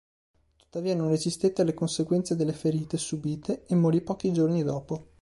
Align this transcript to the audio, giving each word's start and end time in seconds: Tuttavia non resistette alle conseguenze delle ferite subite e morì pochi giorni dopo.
Tuttavia 0.55 0.95
non 0.95 1.09
resistette 1.09 1.61
alle 1.61 1.75
conseguenze 1.75 2.35
delle 2.35 2.53
ferite 2.53 2.97
subite 2.97 3.65
e 3.67 3.75
morì 3.75 4.01
pochi 4.01 4.33
giorni 4.33 4.63
dopo. 4.63 5.09